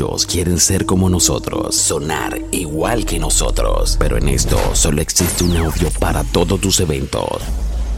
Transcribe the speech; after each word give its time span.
Muchos 0.00 0.24
quieren 0.24 0.58
ser 0.58 0.86
como 0.86 1.10
nosotros, 1.10 1.76
sonar 1.76 2.40
igual 2.52 3.04
que 3.04 3.18
nosotros, 3.18 3.96
pero 3.98 4.16
en 4.16 4.30
esto 4.30 4.58
solo 4.72 5.02
existe 5.02 5.44
un 5.44 5.54
audio 5.58 5.90
para 6.00 6.24
todos 6.24 6.58
tus 6.58 6.80
eventos. 6.80 7.42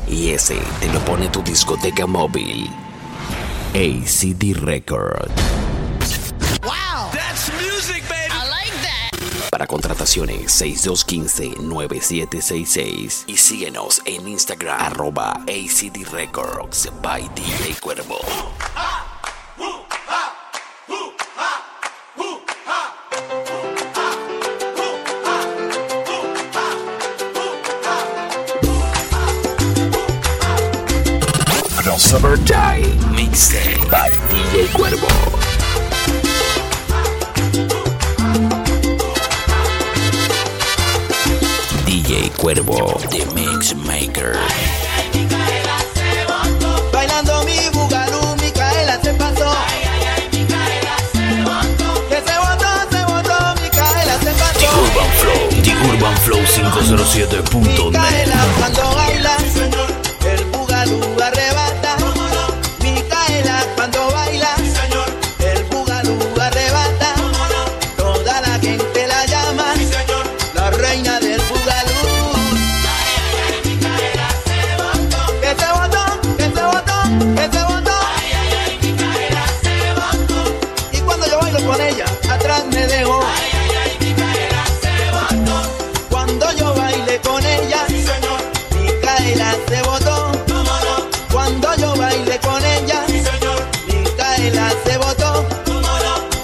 Y 0.09 0.31
ese 0.31 0.59
te 0.81 0.93
lo 0.93 0.99
pone 1.05 1.29
tu 1.29 1.45
discoteca 1.45 2.09
móvil. 2.09 2.69
ACD 3.73 4.57
Record. 4.57 5.31
Wow, 6.65 7.13
that's 7.13 7.53
music, 7.63 8.03
baby. 8.09 8.33
I 8.33 8.49
like 8.49 8.73
that. 8.83 9.13
Para 9.53 9.69
contrataciones 9.69 10.61
6215-9766 10.61 13.27
y 13.29 13.37
síguenos 13.37 14.03
en 14.07 14.27
Instagram 14.27 14.81
arroba 14.81 15.35
ACD 15.43 16.05
Records 16.11 16.91
by 17.01 17.31
DJ 17.37 17.77
Cuervo. 17.81 18.19
Crossover 31.93 32.39
Time 32.47 32.97
Mixtape 33.13 33.91
by 33.91 34.09
DJ 34.31 34.73
Cuervo. 34.73 35.13
DJ 41.85 42.31
Cuervo, 42.39 42.97
The 43.11 43.27
Mix 43.35 43.75
Maker. 43.75 44.39
Bailando 46.91 47.45
mi 47.45 47.69
bugalú, 47.75 48.37
Micaela 48.41 48.99
se 49.03 49.13
pasó. 49.13 49.53
Que 52.09 52.17
se 52.17 52.35
botó, 52.41 52.71
se 52.91 53.05
botó, 53.05 53.55
Micaela 53.61 54.17
se 54.19 54.31
The 54.31 54.39
pasó. 54.41 54.81
Urban 54.81 55.11
Flow, 55.21 55.43
The 55.63 55.73
Urban 55.93 56.17
Flow 56.25 56.41
507.net. 56.41 57.85
Micaela 57.85 58.47
cuando 58.57 58.95
baila, 58.95 59.37
Se 94.85 94.97
botó. 94.99 95.47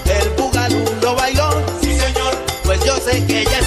El 0.05 0.29
bugalú 0.31 0.83
lo 1.01 1.15
bailó, 1.15 1.49
pues 2.63 2.83
yo 2.83 2.97
sé 2.97 3.25
que 3.25 3.41
ella 3.41 3.59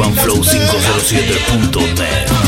urbanflow507.net 0.00 2.39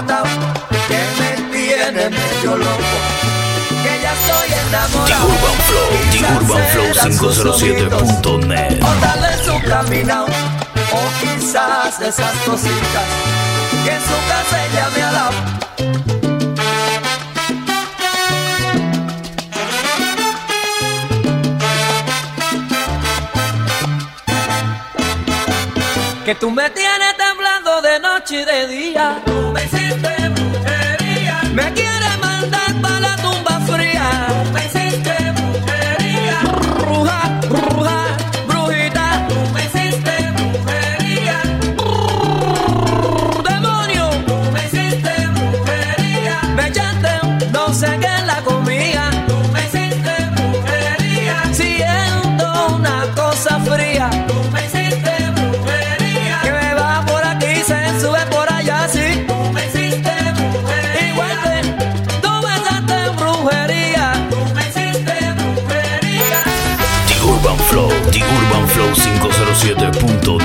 arrebatado, 0.00 0.26
que 0.88 0.98
me 1.20 1.30
tiene 1.52 2.10
medio 2.10 2.56
loco, 2.56 2.96
que 3.82 4.02
ya 4.02 4.12
estoy 4.12 4.48
The 4.48 4.60
enamorado. 4.68 5.26
Urban 5.26 5.58
Flow, 5.66 5.90
The 6.10 6.18
Urban 6.36 6.64
Flow 6.72 6.94
serán 6.94 7.12
sus 7.12 7.62
507.net. 7.62 8.82
o 8.82 8.86
tal 9.00 9.20
vez 9.20 9.40
su 9.44 9.68
caminado, 9.68 10.26
o 10.92 11.02
quizás 11.20 12.00
esas 12.00 12.34
cositas 12.46 13.06
que 13.84 13.92
en 13.92 14.00
su 14.00 14.16
casa 14.28 14.66
ella 14.66 14.88
me 14.96 15.02
ha 15.02 15.12
dado. 15.12 15.32
Que 26.24 26.34
tú 26.36 26.50
me 26.50 26.70
tienes 26.70 27.09
noche 28.30 28.42
y 28.42 28.44
de 28.44 28.66
día. 28.68 29.22
Tú 29.24 29.52
me 29.52 29.64
hiciste 29.64 30.28
brujería. 30.28 31.40
Me 31.52 31.72
quieres 31.72 32.18
mandar 32.20 32.80
para 32.80 33.00
la 33.00 33.16
tumba 33.16 33.60
fría. 33.60 34.39
507.2 68.94 70.39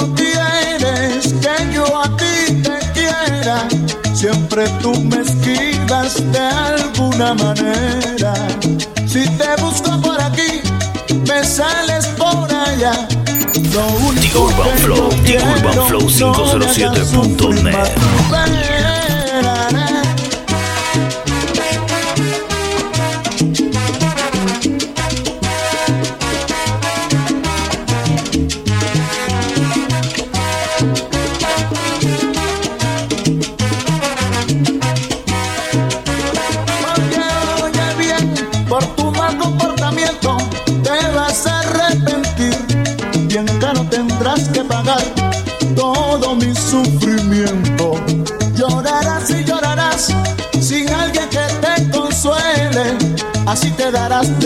no 0.00 0.14
quieres 0.14 1.34
que 1.40 1.74
yo 1.74 1.84
a 2.00 2.16
ti 2.16 2.62
te 2.62 2.78
quiera. 2.92 3.66
Siempre 4.14 4.68
tú 4.80 4.92
me 4.94 5.20
esquivas 5.22 6.16
de 6.32 6.38
alguna 6.38 7.34
manera. 7.34 8.34
Si 9.06 9.28
te 9.28 9.62
busco 9.62 10.00
por 10.00 10.20
aquí, 10.20 10.60
me 11.26 11.44
sales 11.44 12.06
por 12.18 12.52
allá. 12.52 13.08
Lo 13.72 13.86
único 14.08 14.28
The 14.32 14.38
Urban 14.38 14.70
que 14.70 14.78
Flow, 14.78 15.08
The 15.24 15.38
Urban 15.38 15.88
Flow 15.88 16.02
no 16.02 16.58
me 16.58 16.66
hagas 16.66 17.12
507.net. 17.12 18.77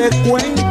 de 0.02 0.10
cuenta 0.28 0.61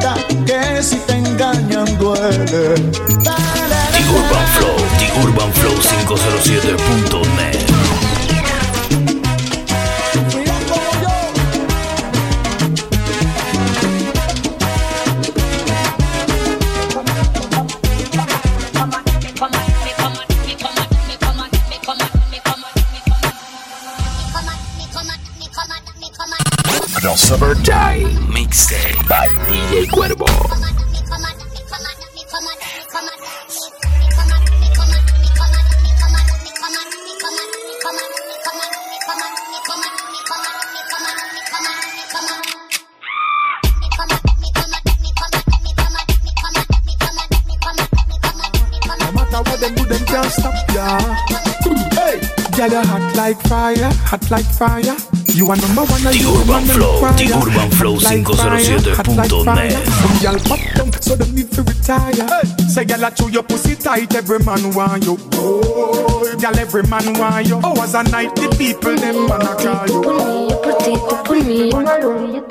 Hey, 52.62 52.70
girl, 52.70 52.84
you 52.84 52.88
hot 52.90 53.16
like 53.16 53.42
fire, 53.48 53.90
hot 54.06 54.30
like 54.30 54.46
fire. 54.46 54.96
You 55.34 55.50
are 55.50 55.58
number 55.58 55.82
one, 55.82 56.04
The 56.04 56.14
Urban 56.30 56.64
Flow. 56.70 57.02
The 57.18 57.34
Urban 57.34 57.72
Flow 57.72 57.96
Hot 57.98 58.04
like 58.04 58.28
fire, 58.38 58.78
hot 58.94 59.08
like 59.18 59.32
507.net. 59.32 59.50
fire. 59.50 59.82
Some 59.90 60.18
girl 60.22 60.38
pop 60.46 60.62
down, 60.76 61.02
so 61.02 61.16
them 61.16 61.34
need 61.34 61.52
to 61.54 61.64
retire. 61.64 62.46
Say, 62.70 62.86
girl, 62.86 63.06
I 63.06 63.10
chew 63.10 63.32
your 63.32 63.42
pussy 63.42 63.74
tight, 63.74 64.14
every 64.14 64.38
man 64.46 64.76
want 64.76 65.04
you. 65.06 65.18
Oh, 65.34 66.38
girl, 66.40 66.56
every 66.56 66.84
man 66.84 67.18
want 67.18 67.48
you. 67.48 67.60
Hours 67.64 67.96
a 67.96 68.04
night, 68.04 68.36
the 68.36 68.48
people 68.56 68.96
them 68.96 69.26
man 69.26 69.42
a 69.42 69.56
call 69.56 69.88
you. 69.90 70.02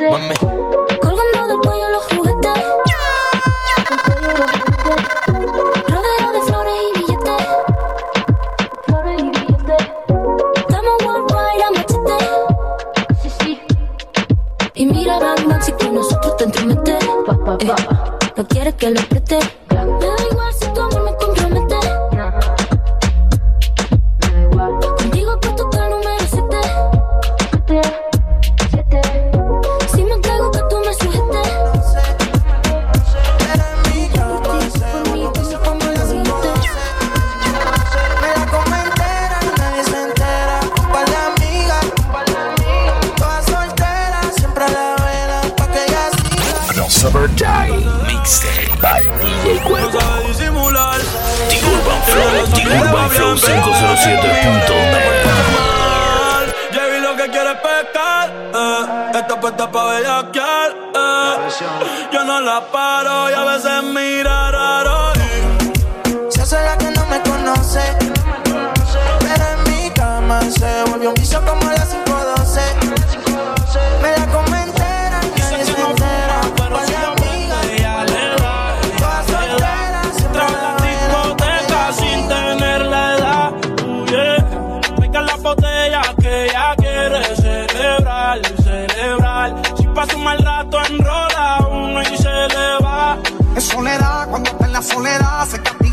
por 0.00 0.59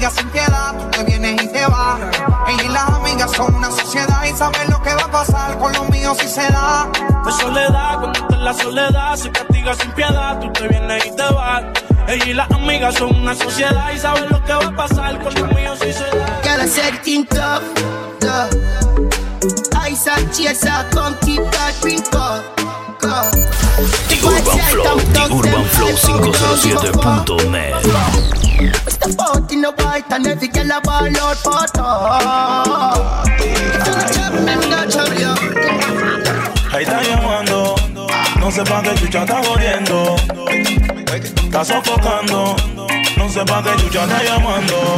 castiga 0.07 0.11
sin 0.11 0.29
piedad, 0.29 0.73
tú 0.77 0.85
te 0.91 1.03
vienes 1.03 1.43
y 1.43 1.47
te 1.47 1.65
vas. 1.65 1.99
Ella 2.47 2.63
y 2.63 2.69
las 2.69 2.87
amigas 2.89 3.31
son 3.31 3.55
una 3.55 3.71
sociedad 3.71 4.23
y 4.25 4.35
saben 4.35 4.69
lo 4.69 4.79
que 4.81 4.93
va 4.93 5.03
a 5.03 5.11
pasar 5.11 5.57
con 5.57 5.73
los 5.73 5.89
míos 5.89 6.17
si 6.19 6.27
se 6.27 6.41
da. 6.41 6.87
De 7.25 7.31
soledad, 7.31 7.99
cuando 7.99 8.19
está 8.19 8.35
en 8.35 8.45
la 8.45 8.53
soledad, 8.53 9.15
se 9.15 9.31
castiga 9.31 9.73
sin 9.75 9.91
piedad, 9.91 10.39
tú 10.39 10.51
te 10.53 10.67
vienes 10.67 11.05
y 11.05 11.15
te 11.15 11.23
vas. 11.33 11.63
Ella 12.07 12.25
y 12.25 12.33
las 12.33 12.51
amigas 12.51 12.95
son 12.95 13.15
una 13.15 13.35
sociedad 13.35 13.91
y 13.93 13.99
saben 13.99 14.29
lo 14.29 14.43
que 14.43 14.53
va 14.53 14.65
a 14.65 14.75
pasar 14.75 15.21
con 15.21 15.33
los 15.33 15.53
míos 15.53 15.77
si 15.81 15.93
se 15.93 16.05
da. 16.05 16.41
I 16.59 16.67
said 16.67 16.95
it 16.95 17.07
in 17.07 17.23
tough, 17.25 17.61
tough. 18.19 18.51
Ice 19.87 20.07
and 20.07 20.33
chaser, 20.33 20.89
come 20.91 21.15
keep 21.21 21.43
that 21.51 21.75
drink 21.81 22.03
up, 22.13 22.43
up. 23.03 23.31
The 24.07 24.17
Urban 24.25 24.59
Flow, 24.71 24.97
The 25.13 25.27
Urban 25.31 25.65
Flow 25.65 25.95
507.net. 25.95 28.36
Step 28.87 29.19
out 29.21 29.51
in 29.51 29.63
white 29.63 30.11
and 30.11 30.27
every 30.27 30.47
girl 30.47 30.71
a 30.71 30.81
ball 30.81 31.17
out 31.17 31.37
for 31.37 31.67
top. 31.73 33.27
Ahí 36.73 36.83
está 36.83 37.01
llamando, 37.01 37.75
no 38.39 38.51
sé 38.51 38.63
pa' 38.63 38.81
qué 38.83 38.93
chucha 38.95 39.23
está 39.23 39.41
jodiendo. 39.43 40.15
Está 41.43 41.63
sofocando, 41.63 42.55
no 43.17 43.29
sé 43.29 43.43
pa' 43.45 43.63
qué 43.63 43.75
chucha 43.81 44.03
está 44.03 44.23
llamando. 44.23 44.95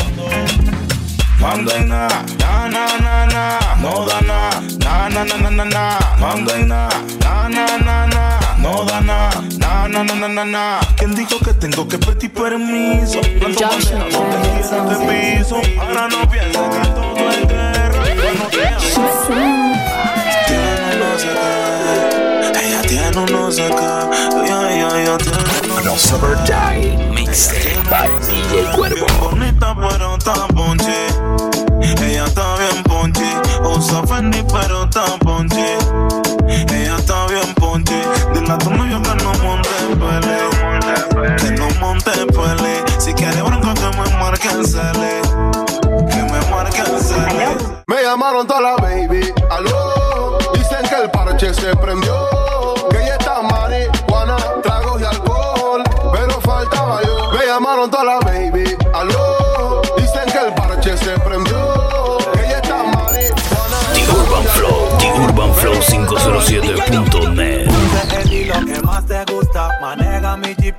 Mando 1.40 1.72
en 1.74 1.88
na, 1.88 2.08
na 2.40 2.68
na 2.68 3.26
na 3.28 3.60
no 3.82 4.06
da 4.06 4.20
na, 4.22 4.50
na 4.80 5.10
na 5.10 5.24
na 5.24 5.38
na 5.40 5.50
na 5.52 5.66
na. 5.66 6.00
Mando 6.20 6.54
en 6.54 6.68
na 6.68 6.90
na 7.24 7.50
na 7.50 8.08
na, 8.08 8.39
no 8.62 8.84
da 8.86 9.02
na, 9.02 9.30
na 9.58 9.88
na 9.88 10.04
na 10.04 10.16
na 10.16 10.28
na 10.28 10.46
na. 10.46 10.80
¿Quién 10.98 11.16
dijo 11.16 11.40
que 11.40 11.54
tengo 11.54 11.88
que 11.88 11.98
pedir 11.98 12.32
permiso? 12.32 13.22
Manejas 13.42 13.88
Trans, 13.88 14.70
de 14.90 14.96
piso, 15.08 15.62
ahora 15.80 16.08
no 16.10 16.30
pienses 16.30 16.62
que 16.74 16.88
todo 16.90 17.30
es 17.30 17.48
guerra. 17.48 18.04
Te 18.04 18.16
no 20.98 21.18
sé 21.18 21.28
qué. 21.28 22.60
Ella 22.60 22.82
tiene 22.82 23.18
un 23.18 23.26
no 23.32 23.52
sé 23.52 23.70
qué. 23.70 23.90
Ella, 24.46 24.72
ella, 24.72 25.02
ella 25.02 25.18
tiene 25.18 25.74
un 25.74 25.86
no 25.86 25.98
sé 25.98 26.10
qué. 26.10 26.10
Summertime 26.10 27.12
Mixtape 27.14 27.90
by 27.90 28.10
DJ 28.28 28.76
Cuervo. 28.76 29.29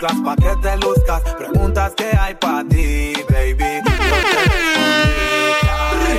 Class 0.01 0.17
pa' 0.25 0.35
que 0.35 0.57
te 0.63 0.77
luzcas. 0.79 1.21
Preguntas 1.37 1.93
que 1.95 2.11
hay 2.19 2.35
pa' 2.35 2.65
ti, 2.67 3.13
baby. 3.29 3.83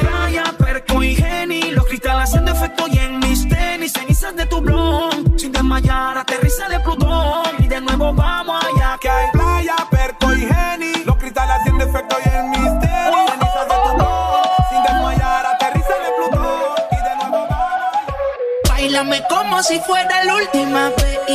Raya, 0.03 0.43
perco 0.55 1.01
y 1.01 1.15
geni, 1.15 1.71
los 1.71 1.87
cristales 1.87 2.29
haciendo 2.29 2.51
efecto 2.51 2.85
y 2.87 2.99
en 2.99 3.17
mis 3.17 3.49
tenis, 3.49 3.91
cenizas 3.93 4.35
de 4.35 4.45
tu 4.45 4.61
blon, 4.61 5.33
sin 5.35 5.51
desmayar, 5.51 6.15
aterriza 6.15 6.69
de 6.69 6.79
Plutón 6.81 7.55
y 7.57 7.67
de 7.67 7.81
nuevo 7.81 8.13
vamos 8.13 8.63
allá 8.63 8.99
Que 9.01 9.09
hay 9.09 9.31
playa, 9.31 9.75
perco 9.89 10.31
y 10.31 10.41
geni. 10.41 11.03
Los 11.03 11.17
cristales 11.17 11.55
haciendo 11.59 11.83
efecto 11.85 12.17
y 12.23 12.29
en 12.29 12.49
mis 12.51 12.79
tenis. 12.81 13.31
Cenizas 13.31 13.67
de 13.67 13.75
tu 13.83 13.95
blog. 13.95 14.43
Sin 14.69 14.83
desmayar, 14.83 15.45
aterriza 15.47 15.95
de 16.05 16.11
Plutón. 16.17 16.75
Y 16.91 16.95
de 16.95 17.15
nuevo 17.15 17.47
vamos. 17.49 18.69
Bailame 18.69 19.23
como 19.27 19.63
si 19.63 19.79
fuera 19.79 20.20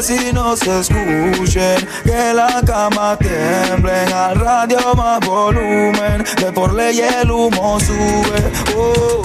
vecinos 0.00 0.62
escuchen, 0.62 1.86
que 2.04 2.32
la 2.32 2.62
cama 2.64 3.18
tiemble. 3.18 3.92
Al 3.92 4.34
radio 4.36 4.94
más 4.96 5.20
volumen, 5.26 6.24
que 6.36 6.46
por 6.52 6.72
ley 6.72 7.00
el 7.00 7.30
humo 7.30 7.78
sube. 7.80 8.52
Oh. 8.76 9.22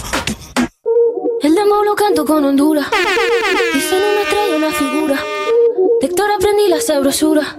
El 1.41 1.55
demo 1.55 1.81
lo 1.83 1.95
canto 1.95 2.25
con 2.25 2.43
Honduras. 2.43 2.87
Dicen 3.73 3.99
una 3.99 4.21
estrella, 4.21 4.57
una 4.57 4.71
figura. 4.71 5.15
De 6.01 6.07
Héctor 6.07 6.31
aprendí 6.31 6.67
la 6.67 6.81
sabrosura. 6.81 7.57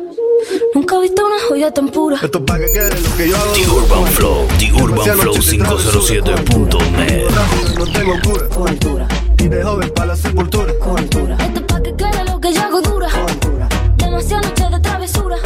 Nunca 0.75 0.97
he 0.97 1.01
visto 1.01 1.25
una 1.25 1.41
joya 1.49 1.71
tan 1.73 1.89
pura. 1.89 2.19
Esto 2.23 2.39
es 2.39 2.45
para 2.45 2.59
que 2.59 2.73
quede 2.73 3.01
lo 3.01 3.17
que 3.17 3.29
yo 3.31 3.37
hago. 3.37 3.53
The 3.55 3.67
Urban 3.67 4.07
Flow, 4.09 4.47
The 4.59 4.73
Urban 4.75 5.19
Flow 5.19 5.35
507.net. 5.35 7.31
No 7.79 7.87
tengo 7.93 8.15
cura. 8.81 9.09
Y 9.39 9.49
de 9.49 9.63
joven 9.63 9.91
para 9.95 10.07
la 10.09 10.17
sepultura. 10.17 10.73
Esto 10.73 11.31
es 11.55 11.63
pa' 11.63 11.83
que 11.83 11.95
quede 11.97 12.25
lo 12.25 12.41
que 12.41 12.53
yo 12.53 12.61
hago. 12.61 12.86
Demasiadas 14.17 14.47
noches 14.49 14.71
de 14.71 14.81
travesura. 14.81 15.37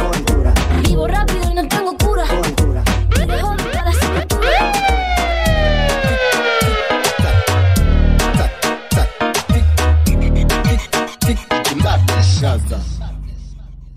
Vivo 0.87 1.05
rápido 1.05 1.51
y 1.51 1.55
no 1.55 1.67
tengo 1.67 1.93
cura. 1.97 2.23
Me 3.17 3.25
dejo 3.25 3.53
para 3.57 3.83
la 3.83 3.91
sepultura. 3.91 4.71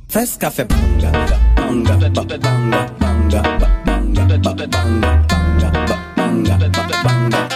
Fes 0.09 0.37
café 0.39 0.65
banga, 0.65 1.11
banga, 1.57 1.97
ba- 1.97 2.25
banga, 2.39 2.87
banga, 3.01 3.43
ba- 3.43 3.71
banga, 3.85 4.25
ba- 4.27 4.55
banga, 4.55 5.07
banga, 5.29 5.71
ba- 5.87 6.03
banga, 6.17 6.49
ba- 6.57 7.03
banga, 7.05 7.49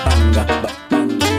banga, 0.90 1.38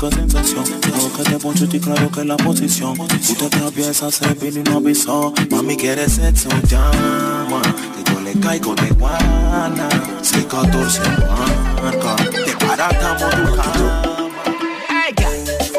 rica 0.00 0.16
sensación. 0.16 0.64
Dejo 0.80 1.12
que 1.12 1.22
te 1.24 1.38
poncho 1.38 1.64
y 1.70 1.80
claro 1.80 2.10
que 2.10 2.24
la 2.24 2.36
posición. 2.36 2.96
Tú 2.96 3.34
te 3.34 3.46
atraviesas, 3.46 4.14
se 4.14 4.34
vino 4.34 4.60
y 4.60 4.62
no 4.62 4.78
avisó. 4.78 5.32
Mami, 5.50 5.76
quiere 5.76 6.08
sexo, 6.08 6.48
llama. 6.68 7.62
Que 7.62 8.12
yo 8.12 8.20
le 8.20 8.32
caigo 8.40 8.74
de 8.74 8.90
guana. 8.90 9.88
614 10.22 11.00
marca. 11.82 12.16
Te 12.16 12.66
para 12.66 12.88
barata 12.88 13.26
moduka 13.26 14.10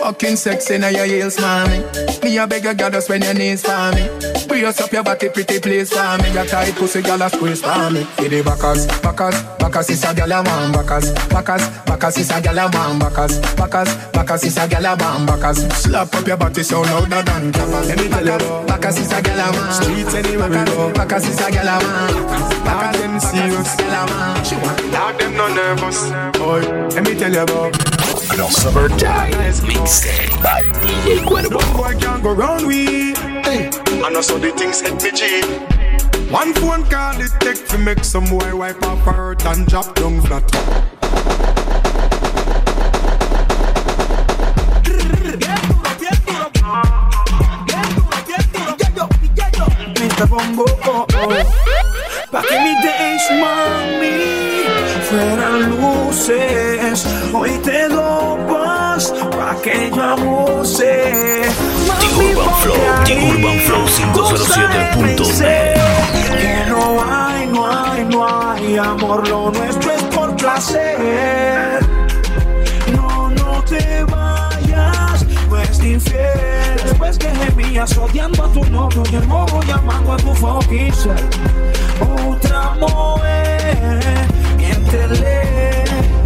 Fucking 0.02 0.36
sexy 0.36 0.76
in 0.76 0.82
your 0.82 1.06
heels, 1.06 1.40
mommy. 1.40 1.84
Me 2.24 2.38
a 2.38 2.48
beg 2.48 2.64
you, 2.64 2.74
girl, 2.74 2.90
just 2.90 3.08
when 3.08 3.22
your 3.22 3.36
knees 3.36 3.62
for 3.62 3.92
me. 3.94 4.10
Brace 4.48 4.82
up 4.82 4.92
your 4.92 5.04
body, 5.04 5.30
pretty 5.30 5.60
please 5.60 5.94
for 5.94 6.18
me. 6.18 6.34
Your 6.34 6.46
tight 6.46 6.76
pussy, 6.76 7.02
girl, 7.02 7.22
a 7.22 7.30
squeeze 7.30 7.62
for 7.62 7.92
me. 7.92 8.04
For 8.04 8.28
the 8.28 8.42
backers, 8.42 8.88
backers, 9.02 9.42
backers 9.72 9.90
is 9.90 10.04
a 10.04 10.14
girl 10.14 10.32
a 10.32 10.44
man. 10.44 10.72
Backers, 10.72 11.12
backers, 11.30 11.70
backers 11.86 12.18
is 12.18 12.30
a 12.30 12.42
girl 12.42 12.60
a 12.60 12.72
man. 12.72 13.00
Backers, 13.00 13.40
backers, 13.56 13.96
backers 14.12 14.44
is 14.44 14.58
a 14.58 14.68
girl 14.68 14.86
a 14.86 14.98
man. 14.98 15.26
Backers, 15.26 15.60
slap 15.74 16.14
up 16.14 16.28
your 16.28 16.38
body 16.38 16.64
so 16.64 16.82
louder 16.82 17.22
than 17.24 17.52
clappers. 17.54 17.88
Let 17.88 17.98
me 17.98 18.10
tell 18.10 18.26
you, 18.26 18.68
backers 18.68 18.98
is 18.98 19.12
a 19.12 19.22
girl 19.22 19.40
a 19.40 19.52
man. 19.52 19.74
Streets 19.74 20.14
anywhere 20.14 20.50
we 20.50 20.66
go. 20.66 20.94
Backers 20.94 21.28
is 21.28 21.40
a 21.40 21.52
girl 21.52 21.68
a 21.68 21.80
man. 21.80 22.64
Backers 22.66 23.02
them 23.02 23.20
serious, 23.20 23.76
girl 23.78 23.96
a 23.96 24.06
man. 24.08 24.44
She 24.44 24.56
want 24.56 24.92
dog 24.92 25.20
them 25.20 25.34
no 25.38 25.48
nervous. 25.54 26.10
Boy, 26.38 26.62
let 26.90 27.04
me 27.04 27.16
tell 27.18 27.32
you 27.32 27.42
about. 27.42 27.74
Crossover 28.32 28.88
Time 28.98 29.32
Mixtape 29.64 30.44
by 30.44 30.64
DJ 30.84 31.20
Cuervo. 31.26 31.60
No 31.60 31.78
boy 31.78 31.98
can 32.00 32.22
go 32.22 32.34
round 32.34 32.68
we. 32.68 33.31
Hey, 33.44 33.70
I 34.04 34.10
know 34.10 34.22
so 34.22 34.38
the 34.38 34.52
things 34.52 34.82
hit 34.82 35.02
me 35.04 35.12
G. 35.12 35.42
One 36.32 36.54
phone 36.54 36.84
call 36.86 37.20
it 37.20 37.32
take 37.40 37.68
to 37.70 37.78
make 37.78 38.04
some 38.04 38.26
boy 38.26 38.56
wipe 38.56 38.82
up 38.84 39.00
her 39.00 39.12
hurt 39.12 39.46
and 39.46 39.68
drop 39.68 39.96
down 39.96 40.22
flat. 40.22 40.48
Mr. 49.96 50.30
Bongo, 50.30 50.66
oh, 50.86 51.06
oh. 51.14 51.72
Pa' 52.32 52.42
que 52.44 52.58
mis 52.60 52.82
days, 52.82 53.26
mami, 53.42 54.14
fueran 55.10 55.70
luces. 55.70 57.06
Hoy 57.34 57.60
te 57.64 57.90
dopas 57.90 58.31
pa' 59.52 59.62
que 59.62 59.92
yo 59.94 60.04
abuse. 60.04 60.78
The 62.00 62.08
Urban 62.18 62.54
Flow, 62.62 62.76
The 63.06 63.16
Urban 63.30 63.60
Flow 63.66 63.86
507.net. 63.86 65.76
Que 66.42 66.70
no 66.70 67.02
hay, 67.04 67.48
no 67.48 67.68
hay, 67.68 68.06
no 68.06 68.28
hay 68.28 68.78
amor, 68.78 69.28
lo 69.28 69.52
nuestro 69.52 69.92
es 69.92 70.04
por 70.04 70.36
placer. 70.36 71.80
No, 72.96 73.30
no 73.30 73.64
te 73.64 74.04
vayas, 74.04 75.26
no 75.50 75.58
es 75.58 75.80
infiel. 75.84 76.82
Después 76.84 77.18
que 77.18 77.30
gemías 77.30 77.98
odiando 77.98 78.46
a 78.46 78.52
tu 78.52 78.64
novio 78.66 79.04
y 79.12 79.16
el 79.16 79.28
modo 79.28 79.62
llamando 79.64 80.14
a 80.14 80.18
tu 80.18 80.34
fucking. 80.36 80.94
Otra 82.30 82.76
mujer, 82.80 84.28
miéntele. 84.58 86.21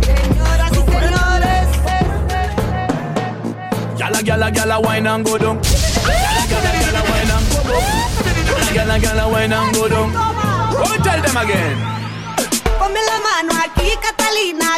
Gyal 4.05 4.13
a 4.13 4.21
gyal 4.21 4.41
a 4.43 4.50
gyal 4.51 4.71
a 4.71 4.79
wine 4.81 5.07
and 5.07 5.25
go 5.25 5.35
down. 5.35 5.57
Gyal 5.62 6.38
a 6.38 6.45
gyal 6.45 6.65
a 6.69 6.74
gyal 6.77 6.97
a 7.00 7.01
wine 7.09 7.31
and 7.33 7.47
go 7.50 7.57
down. 7.65 7.81
Gyal 8.75 8.91
a 8.93 9.00
gyal 9.01 9.19
a 9.19 9.29
wine 9.31 9.53
and 9.53 9.74
go 9.74 9.88
down. 9.89 10.12
Oh, 10.77 10.97
tell 11.03 11.21
them 11.24 11.38
again. 11.38 11.77
ponme 12.77 13.01
la 13.09 13.17
mano 13.25 13.53
aquí, 13.65 13.89
Catalina, 14.00 14.77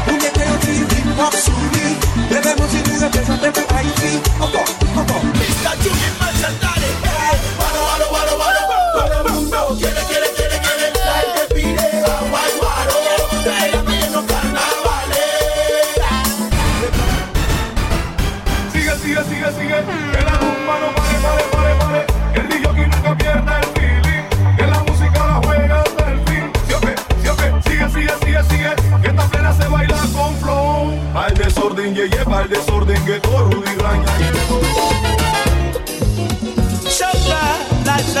Mr. 5.39 5.73
Junior 5.83 6.13
Merchandise, 6.19 6.97
hey, 7.03 7.39
wado, 7.59 7.81
wado, 7.83 8.05
wado, 8.11 8.37
wado. 8.39 8.60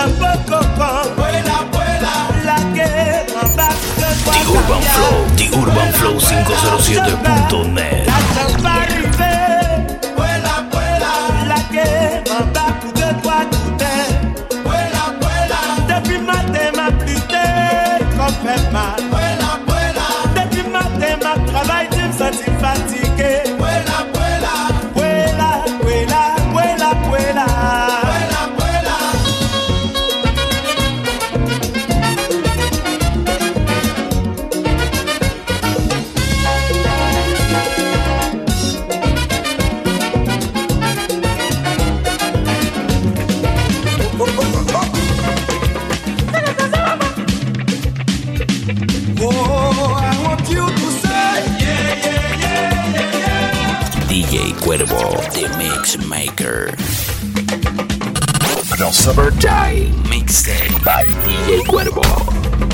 Coco, 0.09 0.59
Vuela, 1.15 1.63
vuela. 1.71 2.27
la 2.43 2.55
que 2.73 2.89
The 4.31 4.41
Urban 4.47 4.81
Flow, 4.81 5.25
The 5.35 5.49
Urban 5.55 5.93
Flow 5.93 6.19
507.net. 6.19 8.09
Maker. 56.51 56.71
Crossover 58.71 59.31
Time 59.39 59.93
Mixtape 60.09 60.83
by 60.83 61.03
DJ 61.23 61.61
Cuervo. 61.65 62.70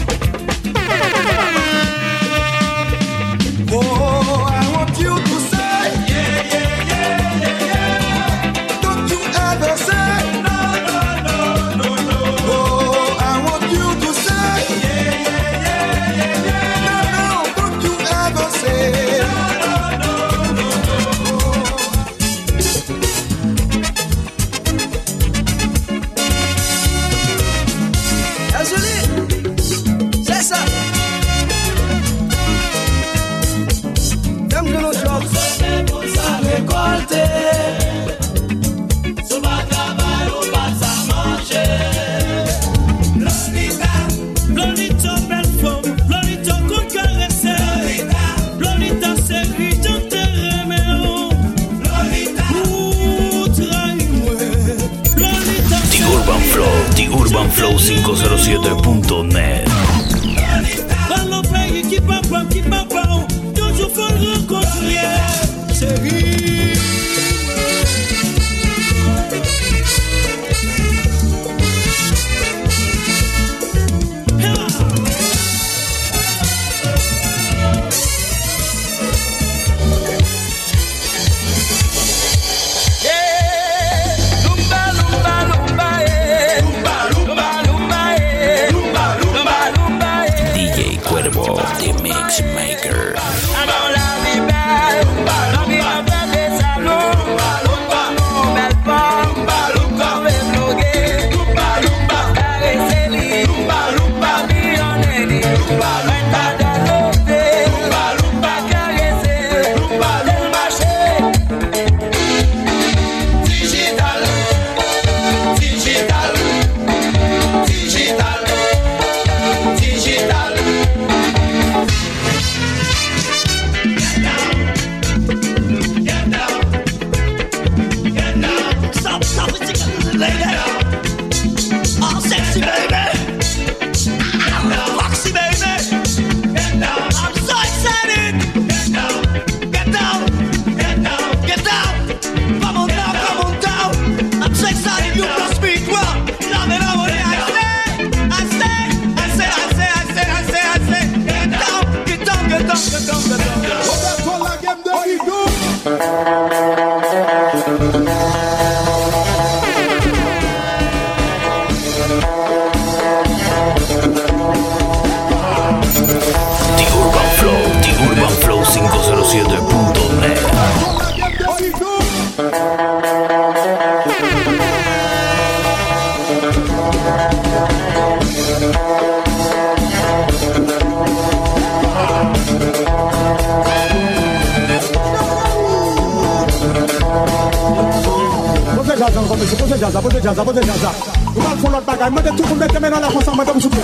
jazan 189.08 189.28
kon 189.28 189.38
mesi, 189.38 189.56
pose 189.56 189.78
jaza, 189.80 190.02
pose 190.02 190.22
jaza, 190.22 190.44
pose 190.44 190.62
jaza. 190.62 190.92
Ou 191.36 191.42
bal 191.42 191.58
fon 191.62 191.72
lot 191.72 191.86
bagay, 191.86 192.10
mwen 192.10 192.24
de 192.24 192.32
tou 192.36 192.48
kon 192.48 192.56
mette 192.56 192.80
men 192.80 192.94
an 192.94 193.02
la 193.02 193.12
konsa, 193.12 193.32
mwen 193.32 193.48
de 193.48 193.54
msoupe 193.54 193.84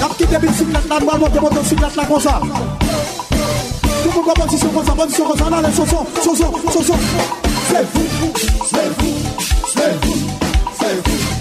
Nap 0.00 0.16
ki 0.18 0.26
debit 0.26 0.54
siklet 0.58 0.88
nan, 0.88 1.04
mwen 1.04 1.20
mwote 1.20 1.40
mwote 1.40 1.64
siklet 1.68 1.96
la 1.96 2.04
konsa 2.04 2.38
Tou 4.02 4.10
kon 4.14 4.24
kon 4.24 4.40
posisyon 4.40 4.74
konsa, 4.74 4.96
posisyon 5.02 5.28
konsa, 5.32 5.50
nan 5.50 5.62
le 5.62 5.74
soson, 5.76 6.06
soson, 6.22 6.58
soson 6.72 6.98
Se 7.68 7.84
fou, 7.92 8.32
se 8.72 8.88
fou, 8.96 9.14
se 9.74 9.92
fou, 10.00 10.18
se 10.80 10.96
fou 11.04 11.31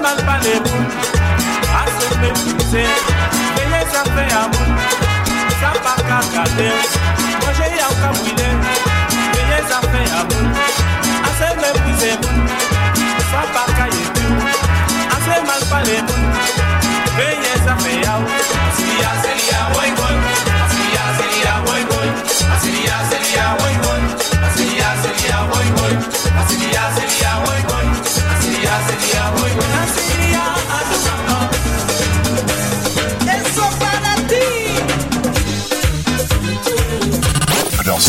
n'alba 0.04 0.36
n'ebu 0.44 0.76
asome 1.82 2.30
pute 2.44 2.84
eye 3.62 3.82
safe 3.92 4.24
ya 4.32 4.42
mu 4.52 4.64
sapa 5.60 5.94
kaka 6.10 6.44
de 6.58 6.70
moje 7.42 7.68
ya 7.80 7.88
kamwile 8.02 8.50
eye 9.40 9.60
safe 9.70 10.00
ya 10.12 10.20
mu 10.30 10.40
asome 11.30 11.70
pute 11.82 12.12
mu 12.22 12.32
sapa 13.32 13.64
kaye 13.78 14.06
tu 14.16 14.28
asome 15.16 15.52
alba 15.58 15.80
n'ebu 15.88 16.16
eye 17.28 17.54
safe 17.66 17.94
ya 18.06 18.14
mu 18.22 18.30
siya 18.78 19.12
siya 19.24 19.60
woi 19.76 19.90
woi 20.00 20.16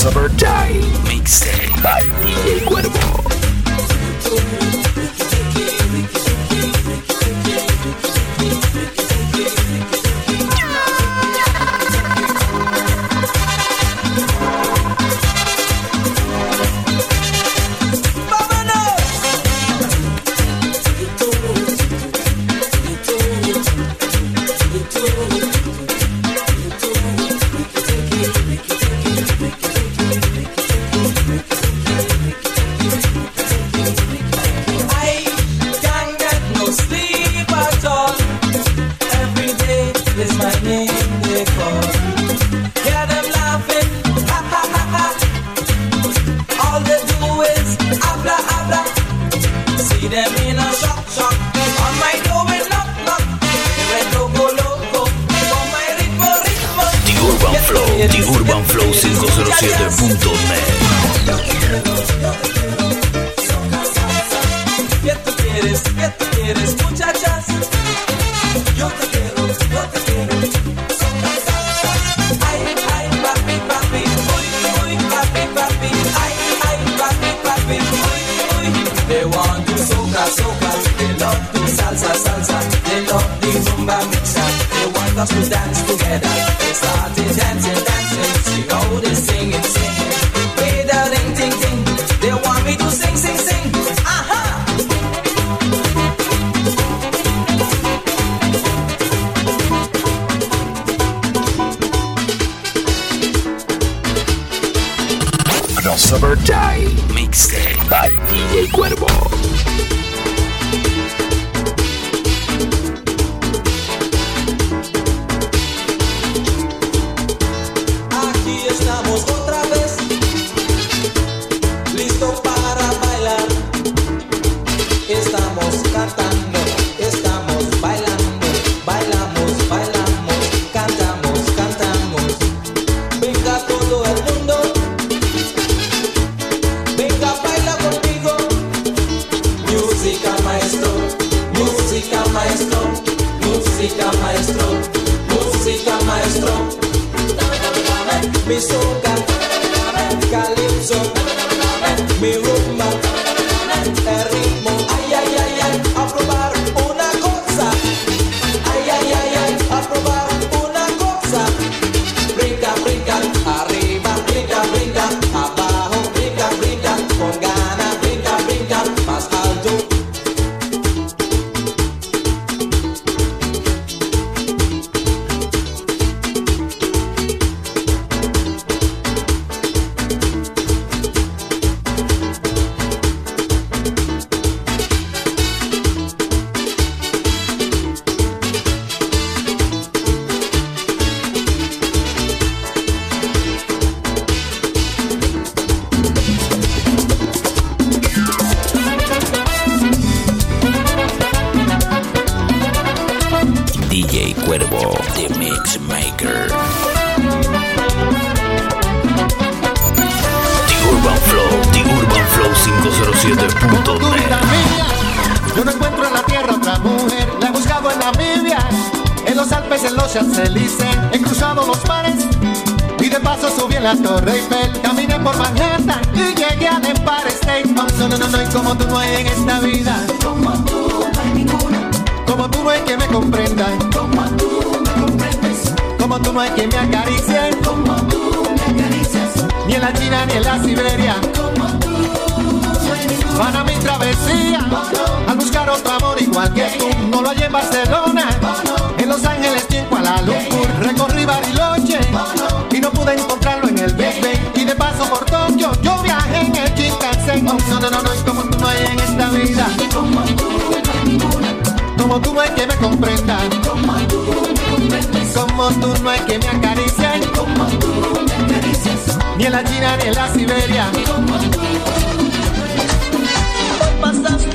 summer 0.00 0.30
time, 0.30 0.80
Mixtape 1.04 1.82
by 1.82 2.00
The 2.22 2.58
Incredible. 2.58 3.39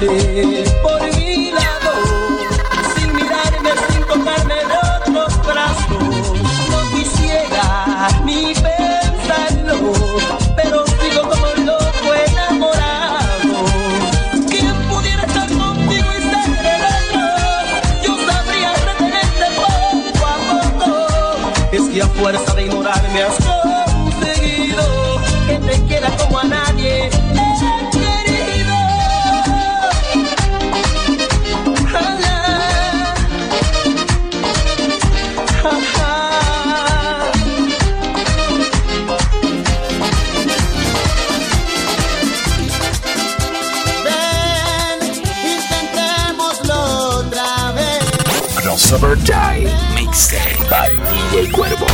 después. 0.07 0.94
Summertime 48.95 49.67
Mixtape 49.93 50.69
by 50.69 50.87
DJ 51.09 51.51
Cuervo. 51.51 51.85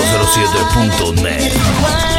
507.net. 0.00 2.09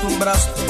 acostumbraste 0.00 0.62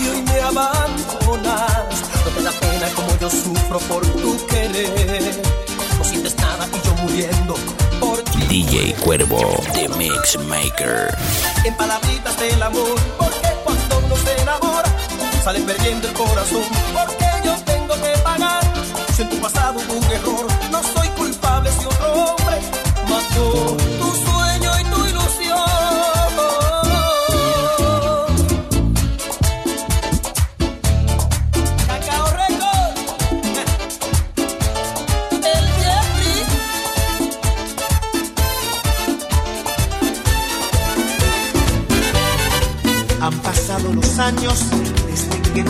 y 0.00 0.08
hoy 0.08 0.22
me 0.22 0.40
abandonas. 0.40 1.88
No 2.24 2.30
te 2.36 2.42
da 2.42 2.52
pena 2.52 2.88
como 2.94 3.18
yo 3.18 3.30
sufro 3.30 3.78
por 3.80 4.06
tu 4.06 4.46
querer. 4.46 5.42
No 5.98 6.04
sientes 6.04 6.36
nada 6.36 6.68
y 6.68 6.86
yo 6.86 6.94
muriendo 7.02 7.54
por 8.00 8.22
ti. 8.22 8.38
DJ 8.48 8.94
Cuervo, 9.04 9.60
The 9.72 9.88
Mix 9.90 10.38
Maker. 10.38 11.16
En 11.64 11.74
palabritas 11.74 12.38
del 12.38 12.62
amor, 12.62 12.94
porque 13.18 13.48
cuando 13.64 13.98
uno 14.06 14.16
se 14.16 14.40
enamora, 14.42 14.88
sale 15.42 15.60
perdiendo 15.60 16.08
el 16.08 16.14
corazón. 16.14 16.62
Porque 16.94 17.26
yo 17.44 17.56
tengo 17.64 17.94
que 17.94 18.18
pagar. 18.22 18.62
Si 19.14 19.22
en 19.22 19.30
tu 19.30 19.36
pasado 19.38 19.80
hubo 19.80 19.94
un 19.94 20.04
error, 20.12 20.46
no 20.70 20.82
soy 20.82 21.08
culpable 21.08 21.70
si 21.72 21.84
otro 21.86 22.12
hombre 22.12 22.60
mató. 23.08 23.97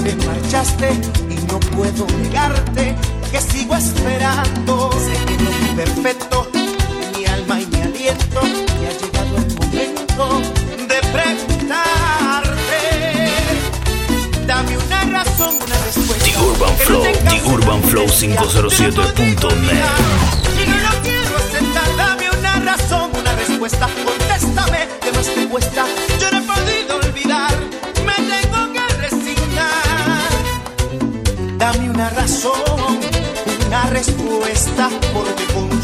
te 0.08 0.26
marchaste 0.26 0.90
y 1.28 1.34
no 1.46 1.60
puedo 1.60 2.06
negarte 2.22 2.94
que 3.30 3.40
sigo 3.40 3.76
esperando. 3.76 4.90
Sé 4.92 5.12
que 5.26 5.36
no 5.42 5.50
perfecto, 5.76 6.50
mi 7.14 7.26
alma 7.26 7.60
y 7.60 7.66
mi 7.66 7.82
aliento, 7.82 8.40
y 8.80 8.86
ha 8.86 8.92
llegado 8.92 9.36
el 9.36 9.54
momento 9.54 10.40
de 10.88 10.98
preguntarte. 11.12 12.80
Dame 14.46 14.78
una 14.78 15.04
razón, 15.04 15.56
una 15.56 15.78
respuesta. 15.84 16.24
The 16.24 16.38
Urban 16.38 16.76
Flow, 16.78 17.04
no 17.04 17.30
The 17.30 17.42
Urban 17.44 17.82
Flow 17.82 18.06
507.net. 18.06 19.84
Y 20.56 20.68
no 20.68 20.76
lo 20.78 21.02
quiero 21.02 21.36
aceptar, 21.36 21.96
dame 21.96 22.30
una 22.30 22.60
razón, 22.60 23.10
una 23.14 23.32
respuesta. 23.34 23.88
Contéstame 24.04 24.88
que 25.02 25.12
no 25.12 25.20
estoy 25.20 25.46
puesta. 25.46 25.84
una 31.98 32.10
razón, 32.10 33.00
una 33.66 33.86
respuesta 33.86 34.88
por 35.12 35.26
defunto. 35.34 35.77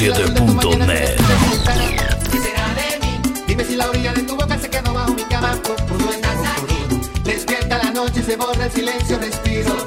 107.net. 0.00 1.20
Dime 3.46 3.64
si 3.64 3.76
la 3.76 3.90
orilla 3.90 4.14
de 4.14 4.22
tu 4.22 4.34
boca 4.34 4.58
se 4.58 4.70
quedó 4.70 4.94
bajo 4.94 5.12
mi 5.12 5.22
cama. 5.24 5.60
Despierta 7.22 7.76
la 7.76 7.90
noche, 7.90 8.22
se 8.22 8.34
borra 8.34 8.64
el 8.64 8.72
silencio, 8.72 9.18
respiro. 9.18 9.79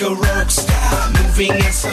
like 0.00 0.10
a 0.10 0.14
rock 0.14 0.50
star, 0.50 1.10
moving 1.12 1.52
as 1.52 1.84
a 1.84 1.90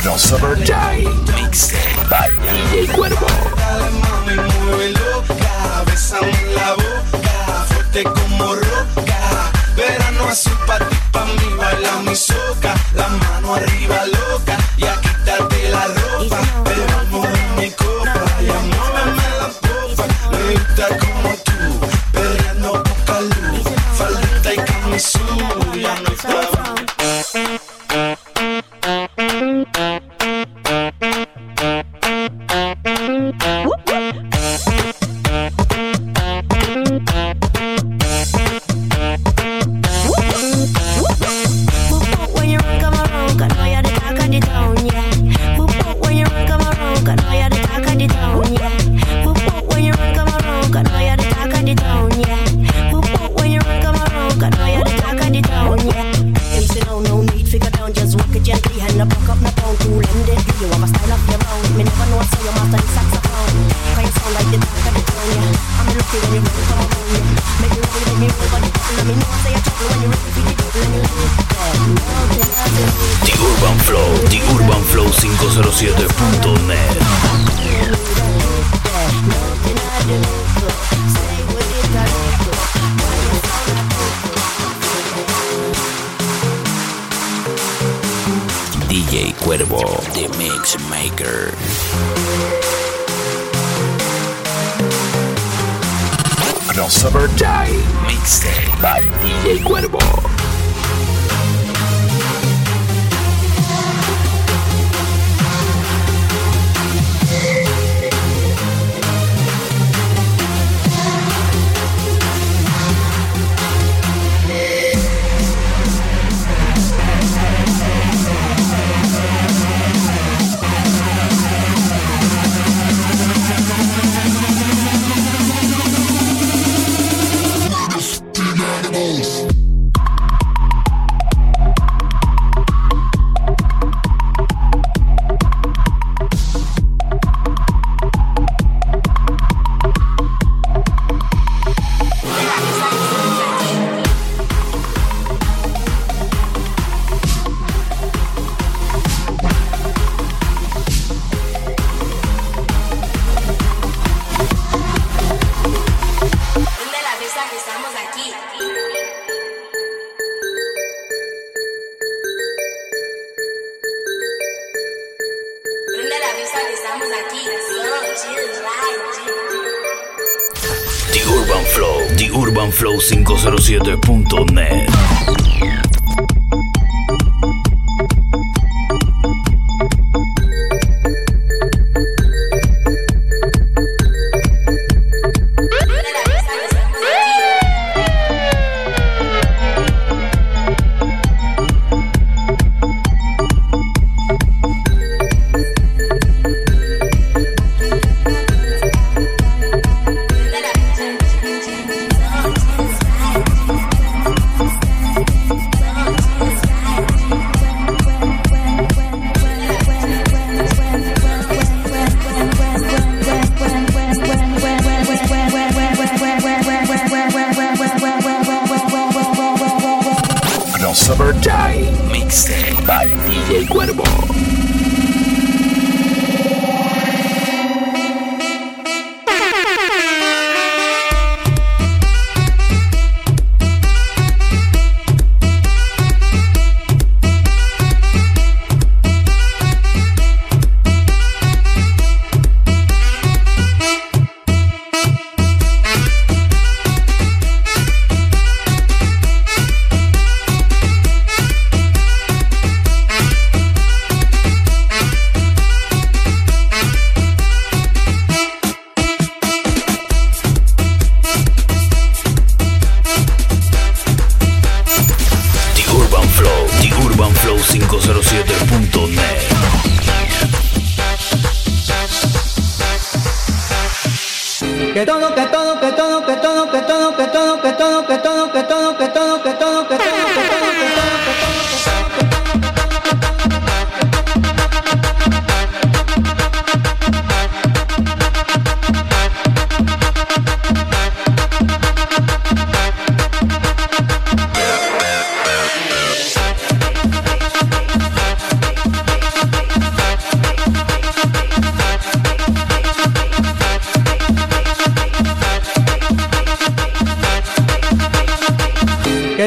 Crossover 0.00 0.56
Time 0.66 1.04
Mixtape 1.36 2.10
by 2.10 2.28
DJ 2.42 2.86
Cuervo. 2.88 3.28
Dale 3.56 3.90
mami, 4.02 4.34
mueve 4.64 4.90
loca, 4.92 5.84
besame 5.86 6.32
la 6.54 6.74
boca, 6.74 7.64
fuerte 7.68 8.02
como 8.04 8.54
roca. 8.54 9.52
Verano 9.76 10.28
azul 10.28 10.56
pa' 10.66 10.78
ti, 10.78 10.96
pa' 11.12 11.24
mí, 11.24 11.54
baila 11.56 12.02
mi 12.02 12.16
soca, 12.16 12.74
la 12.94 13.08
mano 13.08 13.54
arriba 13.54 14.06
loca. 14.06 14.57
crossover 96.88 97.28
die 97.36 97.84
mixtape 98.06 98.80
by 98.80 99.02
DJ 99.20 99.62
Cuervo. 99.62 100.37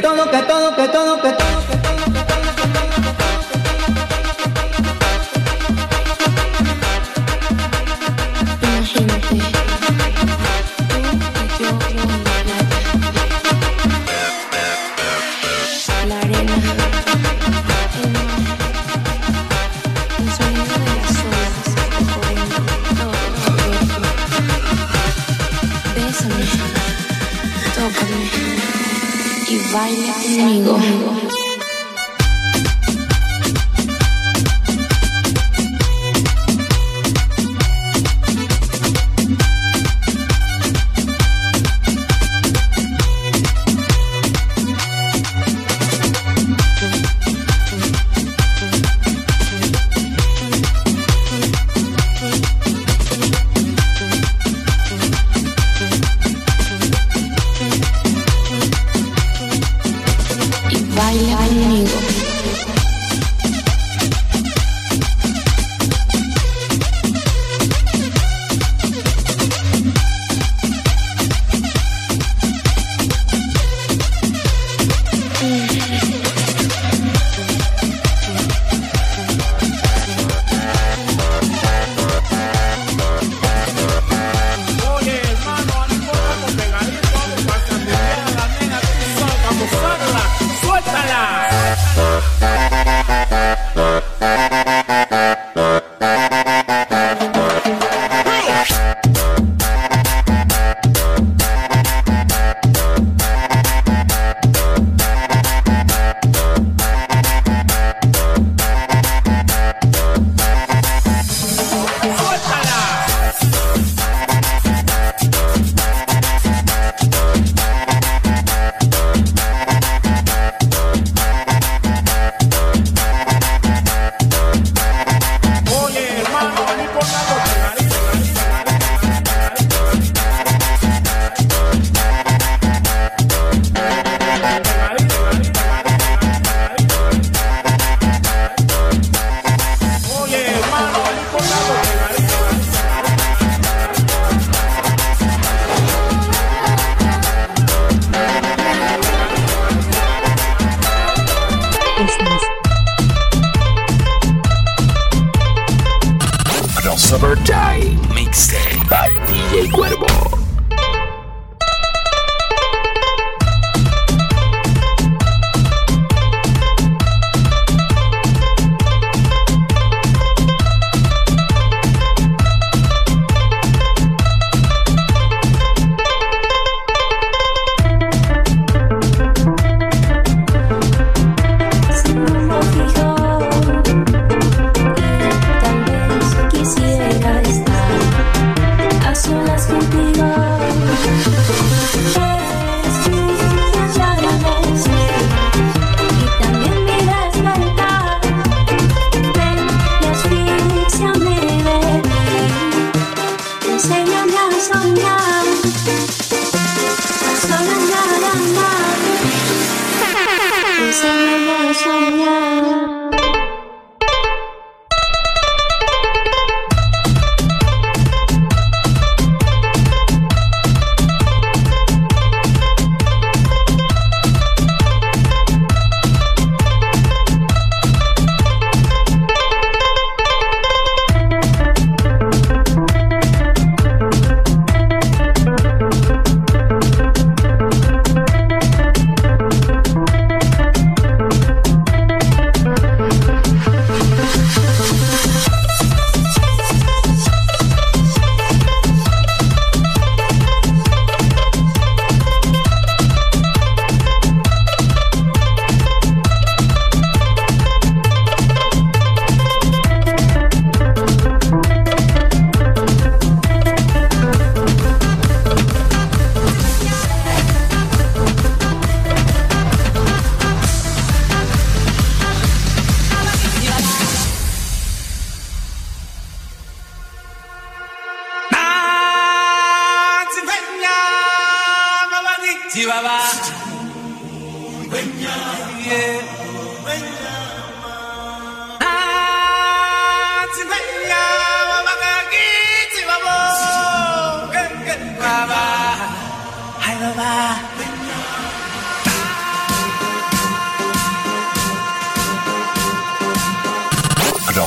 Todo, 0.02 0.32
que 0.32 0.42
todo, 0.44 0.76
que 0.76 0.88
todo, 0.88 1.22
que 1.22 1.32
todo. 1.34 1.51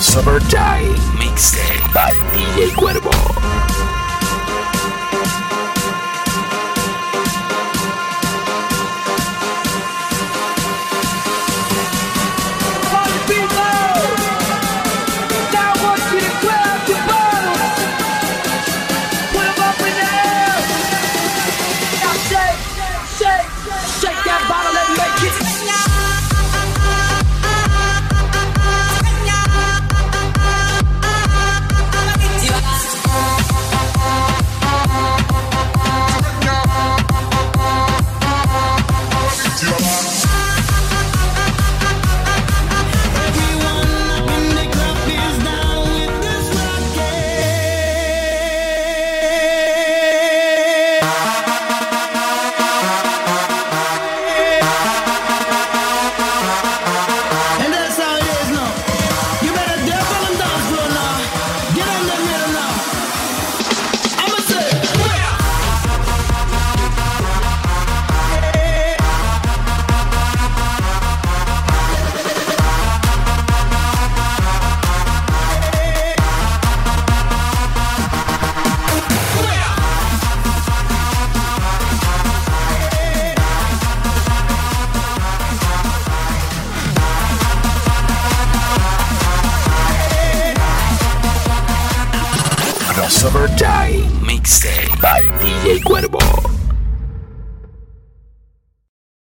Crossover 0.04 0.38
Time 0.50 0.92
Mixtape 1.16 1.94
by 1.94 2.12
DJ 2.32 2.68
Cuervo. 2.74 4.03